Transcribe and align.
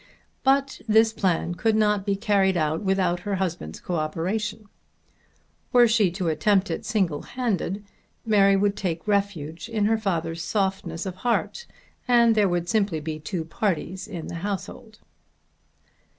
But 0.43 0.81
this 0.87 1.13
plan 1.13 1.53
could 1.53 1.75
not 1.75 2.07
be 2.07 2.15
carried 2.15 2.57
out 2.57 2.81
without 2.81 3.19
her 3.19 3.35
husband's 3.35 3.79
co 3.79 3.97
operation. 3.97 4.67
Were 5.71 5.87
she 5.87 6.09
to 6.13 6.27
attempt 6.27 6.71
it 6.71 6.87
single 6.87 7.21
handed, 7.21 7.85
Mary 8.25 8.55
would 8.55 8.75
take 8.75 9.07
refuge 9.07 9.69
in 9.69 9.85
her 9.85 9.99
father's 9.99 10.43
softness 10.43 11.05
of 11.05 11.17
heart 11.17 11.67
and 12.07 12.33
there 12.33 12.49
would 12.49 12.67
simply 12.67 12.99
be 12.99 13.19
two 13.19 13.45
parties 13.45 14.07
in 14.07 14.25
the 14.25 14.37
household. 14.41 14.97